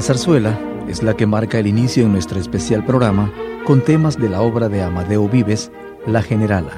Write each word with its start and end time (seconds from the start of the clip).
La 0.00 0.06
zarzuela 0.06 0.58
es 0.88 1.02
la 1.02 1.14
que 1.14 1.26
marca 1.26 1.58
el 1.58 1.66
inicio 1.66 2.06
en 2.06 2.12
nuestro 2.12 2.40
especial 2.40 2.86
programa 2.86 3.30
con 3.66 3.84
temas 3.84 4.16
de 4.16 4.30
la 4.30 4.40
obra 4.40 4.70
de 4.70 4.82
Amadeo 4.82 5.28
Vives, 5.28 5.70
La 6.06 6.22
Generala. 6.22 6.72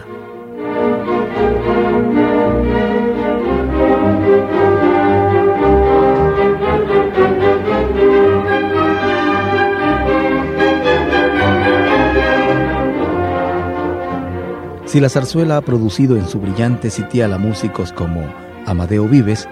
Si 14.85 14.99
la 14.99 15.09
zarzuela 15.09 15.59
ha 15.59 15.61
producido 15.61 16.17
en 16.17 16.27
su 16.27 16.41
brillante 16.41 16.91
sitial 16.91 17.33
a 17.33 17.39
músicos 17.39 17.93
como 17.93 18.25
Amadeo 18.67 19.07
Vives, 19.07 19.49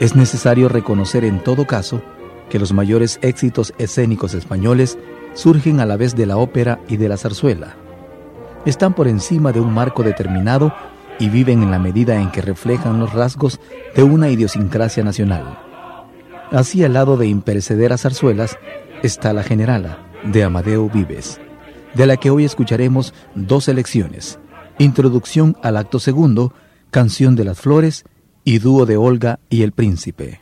es 0.00 0.16
necesario 0.16 0.68
reconocer 0.68 1.24
en 1.24 1.38
todo 1.44 1.64
caso 1.64 2.02
que 2.48 2.58
los 2.58 2.72
mayores 2.72 3.18
éxitos 3.22 3.72
escénicos 3.78 4.34
españoles 4.34 4.98
surgen 5.34 5.80
a 5.80 5.86
la 5.86 5.96
vez 5.96 6.16
de 6.16 6.26
la 6.26 6.36
ópera 6.36 6.80
y 6.88 6.96
de 6.96 7.08
la 7.08 7.16
zarzuela. 7.16 7.76
Están 8.64 8.94
por 8.94 9.08
encima 9.08 9.52
de 9.52 9.60
un 9.60 9.72
marco 9.72 10.02
determinado 10.02 10.74
y 11.18 11.28
viven 11.28 11.62
en 11.62 11.70
la 11.70 11.78
medida 11.78 12.20
en 12.20 12.30
que 12.30 12.42
reflejan 12.42 12.98
los 12.98 13.12
rasgos 13.12 13.60
de 13.94 14.02
una 14.02 14.30
idiosincrasia 14.30 15.04
nacional. 15.04 15.58
Así 16.50 16.82
al 16.84 16.94
lado 16.94 17.16
de 17.16 17.26
imperecederas 17.26 18.02
zarzuelas 18.02 18.58
está 19.02 19.32
la 19.32 19.42
generala 19.42 19.98
de 20.24 20.44
Amadeo 20.44 20.88
Vives, 20.88 21.40
de 21.94 22.06
la 22.06 22.16
que 22.16 22.30
hoy 22.30 22.44
escucharemos 22.44 23.14
dos 23.34 23.64
selecciones, 23.64 24.38
Introducción 24.80 25.56
al 25.60 25.76
acto 25.76 25.98
segundo, 25.98 26.52
Canción 26.92 27.34
de 27.34 27.42
las 27.42 27.58
Flores 27.58 28.04
y 28.44 28.60
Dúo 28.60 28.86
de 28.86 28.96
Olga 28.96 29.40
y 29.50 29.62
el 29.62 29.72
Príncipe. 29.72 30.40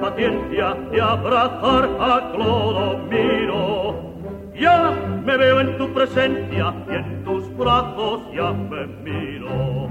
paciencia 0.00 0.74
de 0.90 1.00
abrazar 1.00 1.88
a 2.00 2.30
Clodomiro. 2.32 4.06
Ya 4.54 4.90
me 5.24 5.36
veo 5.36 5.60
en 5.60 5.76
tu 5.76 5.92
presencia 5.92 6.74
y 6.90 6.94
en 6.94 7.24
tus 7.24 7.54
brazos 7.56 8.22
ya 8.32 8.52
me 8.52 8.86
miro. 8.86 9.88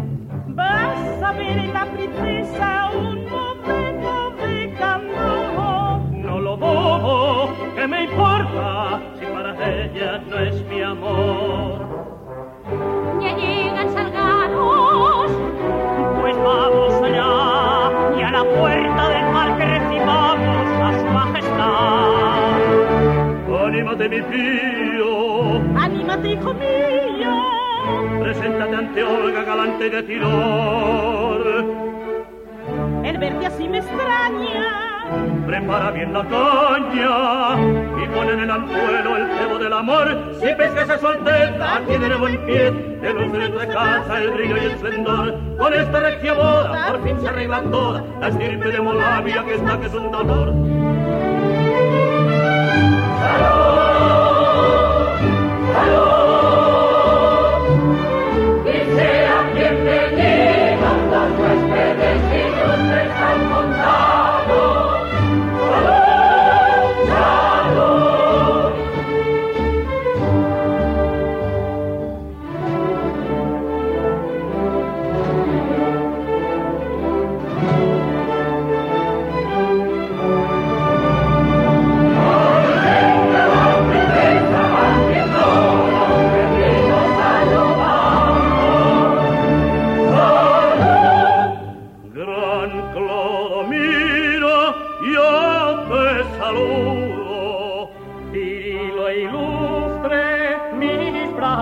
Vas 0.48 1.24
a 1.24 1.32
ver 1.34 1.58
en 1.58 1.74
la 1.74 1.86
princesa 1.86 2.90
un 2.96 3.30
momento 3.30 4.34
de 4.42 4.74
candor. 4.80 6.00
No 6.14 6.40
lo 6.40 6.58
bobo, 6.58 7.54
que 7.76 7.88
me 7.88 8.04
importa 8.06 9.02
si 9.20 9.26
para 9.26 9.52
ella 9.54 10.22
no 10.30 10.40
es 10.40 10.66
mi 10.68 10.82
amor. 10.82 11.86
Ya 13.22 13.36
llegan 13.36 13.94
salgados, 13.94 15.32
pues 16.22 16.38
vamos 16.38 16.94
allá 17.04 18.18
y 18.18 18.22
a 18.24 18.32
la 18.32 18.44
puerta 18.44 19.10
del 19.10 19.32
parque. 19.32 19.75
De 23.94 24.10
mi 24.10 24.22
pío. 24.22 25.62
Anímate, 25.78 26.30
hijo 26.32 26.54
mío. 26.54 27.32
Preséntate 28.20 28.76
ante 28.76 29.04
Olga, 29.04 29.44
galante 29.44 29.90
de 29.90 30.04
Tiror. 30.04 31.66
El 33.04 33.18
verte 33.20 33.46
así 33.46 33.70
me 33.70 33.78
extraña. 33.78 35.04
Prepara 35.46 35.92
bien 35.92 36.12
la 36.12 36.24
caña 36.24 37.62
y 38.04 38.08
pon 38.08 38.30
en 38.30 38.40
el 38.40 38.50
anzuelo 38.52 39.18
el 39.18 39.38
cebo 39.38 39.60
del 39.60 39.74
amor. 39.74 40.36
Si 40.42 40.48
pescas 40.56 40.90
a 40.90 40.98
su 40.98 41.08
alteza, 41.08 41.82
tiene 41.88 42.08
el 42.08 42.18
buen 42.18 42.46
pie, 42.46 42.72
de 42.72 43.14
luz 43.14 43.32
de 43.32 43.50
tu 43.50 43.72
casa 43.72 44.20
el 44.20 44.32
brillo 44.32 44.58
y 44.58 44.66
el 44.66 44.72
esplendor. 44.72 45.36
Con 45.60 45.74
esta 45.74 46.00
regia 46.00 46.34
boda, 46.34 46.88
por 46.92 47.04
fin 47.04 47.22
se 47.22 47.28
arregla 47.30 47.62
toda 47.62 48.04
la 48.20 48.28
estirpe 48.30 48.70
de 48.70 48.82
Molavia 48.82 49.46
que 49.46 49.54
está 49.54 49.80
que 49.80 49.86
es 49.86 49.94
un 49.94 50.12
dolor. 50.12 51.05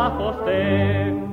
Tendrá 0.04 0.32
la 0.32 1.33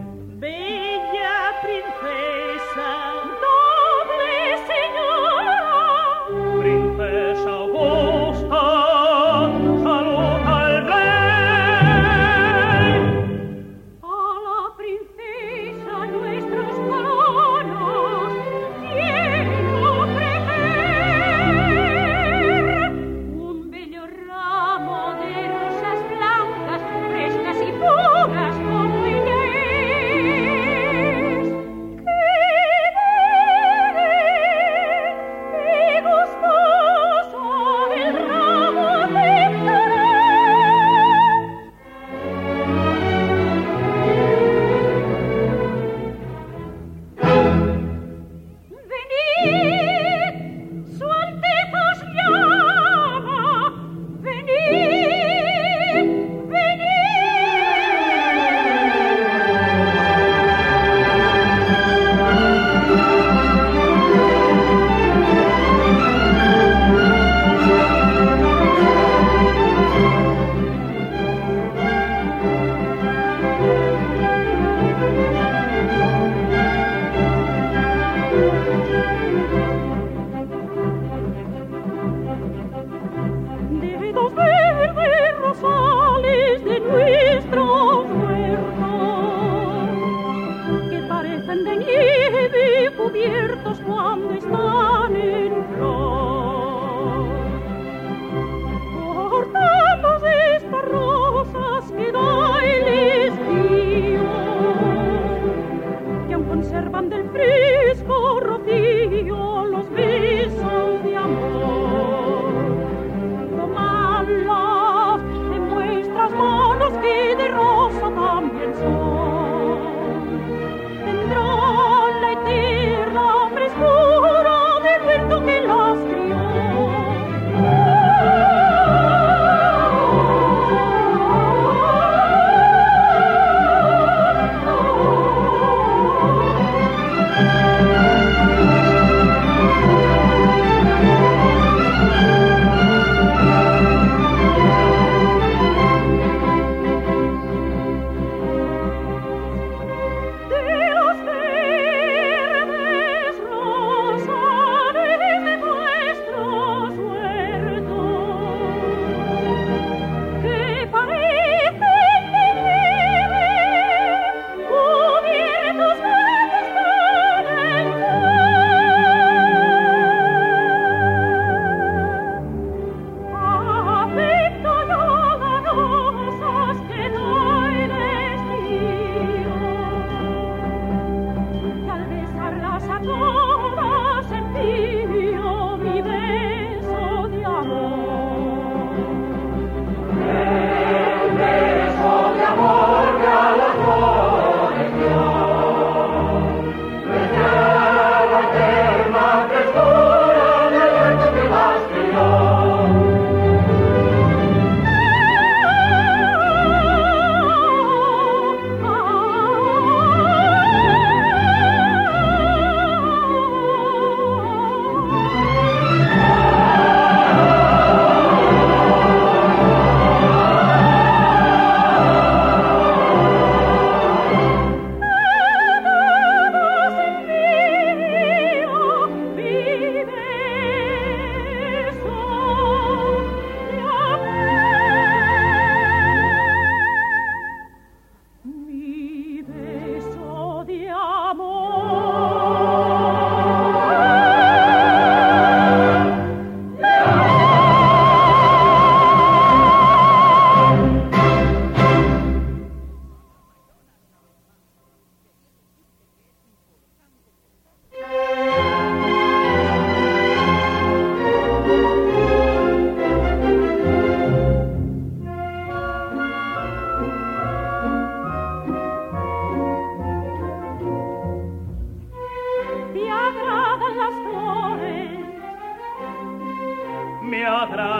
atrás. 277.62 277.99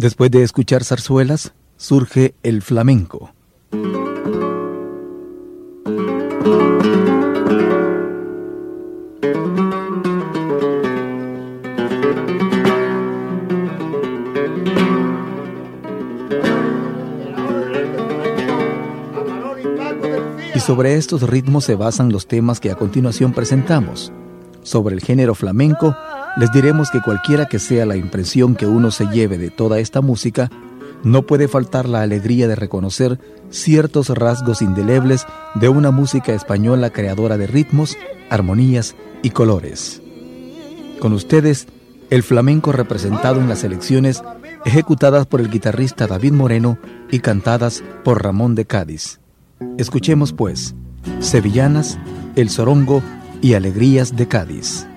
Después 0.00 0.30
de 0.30 0.42
escuchar 0.42 0.82
zarzuelas, 0.82 1.52
surge 1.76 2.34
el 2.42 2.62
flamenco. 2.62 3.34
Y 20.54 20.60
sobre 20.60 20.94
estos 20.94 21.28
ritmos 21.28 21.64
se 21.64 21.74
basan 21.74 22.10
los 22.10 22.26
temas 22.26 22.58
que 22.58 22.70
a 22.70 22.74
continuación 22.76 23.34
presentamos. 23.34 24.10
Sobre 24.62 24.94
el 24.94 25.02
género 25.02 25.34
flamenco, 25.34 25.94
les 26.36 26.52
diremos 26.52 26.90
que 26.90 27.00
cualquiera 27.00 27.46
que 27.46 27.58
sea 27.58 27.86
la 27.86 27.96
impresión 27.96 28.54
que 28.54 28.66
uno 28.66 28.90
se 28.90 29.06
lleve 29.06 29.38
de 29.38 29.50
toda 29.50 29.78
esta 29.78 30.00
música, 30.00 30.50
no 31.02 31.22
puede 31.22 31.48
faltar 31.48 31.88
la 31.88 32.02
alegría 32.02 32.46
de 32.46 32.56
reconocer 32.56 33.18
ciertos 33.50 34.08
rasgos 34.10 34.62
indelebles 34.62 35.26
de 35.54 35.68
una 35.68 35.90
música 35.90 36.32
española 36.32 36.90
creadora 36.90 37.38
de 37.38 37.46
ritmos, 37.46 37.96
armonías 38.28 38.96
y 39.22 39.30
colores. 39.30 40.02
Con 41.00 41.12
ustedes, 41.12 41.66
el 42.10 42.22
flamenco 42.22 42.72
representado 42.72 43.40
en 43.40 43.48
las 43.48 43.64
elecciones 43.64 44.22
ejecutadas 44.64 45.26
por 45.26 45.40
el 45.40 45.50
guitarrista 45.50 46.06
David 46.06 46.32
Moreno 46.32 46.78
y 47.10 47.20
cantadas 47.20 47.82
por 48.04 48.22
Ramón 48.22 48.54
de 48.54 48.66
Cádiz. 48.66 49.20
Escuchemos 49.78 50.32
pues, 50.32 50.74
Sevillanas, 51.20 51.98
El 52.36 52.50
Sorongo 52.50 53.02
y 53.40 53.54
Alegrías 53.54 54.16
de 54.16 54.28
Cádiz. 54.28 54.89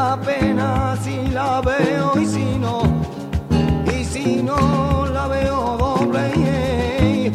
la 0.00 0.16
pena 0.16 0.96
si 1.02 1.26
la 1.28 1.60
veo 1.60 2.12
y 2.18 2.26
si 2.26 2.58
no, 2.58 2.76
y 3.96 4.02
si 4.02 4.42
no 4.42 5.06
la 5.12 5.26
veo 5.28 5.76
doble. 5.84 7.32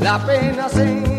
La 0.00 0.16
pena 0.24 0.68
se 0.68 1.17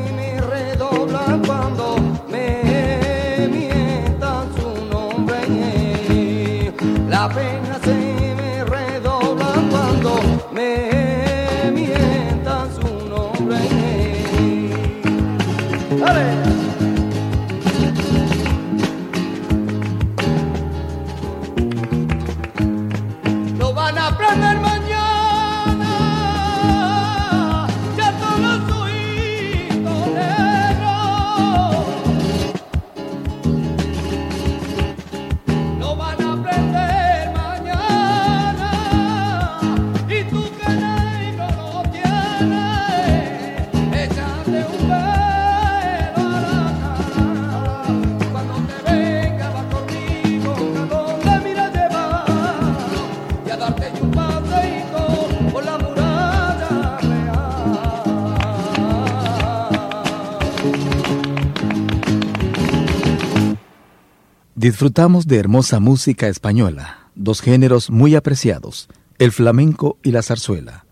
Disfrutamos 64.59 65.25
de 65.25 65.37
hermosa 65.37 65.79
música 65.79 66.27
española, 66.27 67.09
dos 67.15 67.39
géneros 67.39 67.89
muy 67.89 68.15
apreciados, 68.15 68.89
el 69.17 69.31
flamenco 69.31 69.97
y 70.03 70.11
la 70.11 70.21
zarzuela. 70.21 70.85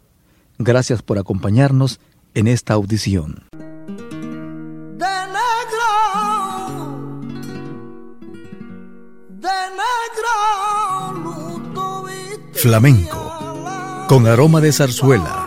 Gracias 0.58 1.02
por 1.02 1.18
acompañarnos 1.18 2.00
en 2.34 2.48
esta 2.48 2.76
audición. 2.76 3.44
Flamenco, 12.54 14.06
con 14.08 14.28
aroma 14.28 14.62
de 14.62 14.72
zarzuela 14.72 15.47